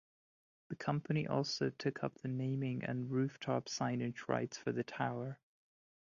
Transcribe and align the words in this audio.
The 0.69 0.75
company 0.75 1.27
also 1.27 1.69
took 1.69 2.03
up 2.03 2.15
the 2.21 2.27
naming 2.27 2.83
and 2.83 3.11
rooftop 3.11 3.67
signage 3.67 4.27
rights 4.27 4.57
for 4.57 4.71
the 4.71 4.83
tower. 4.83 5.37